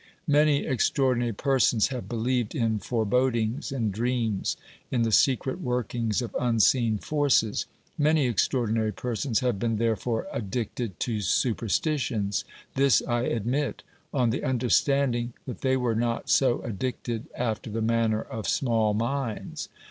[0.27, 4.57] Many extraordinary persons have believed in fore bodings, in dreams,
[4.89, 7.67] in the secret workings of unseen forces;
[7.99, 14.71] many extraordinary persons have been therefore addicted to superstitions; this I admit, on the under
[14.71, 19.69] standing that they were not so addicted after the manner of small minds.